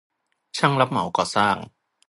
[0.57, 1.55] ช่างรับเหมาก่อสร้าง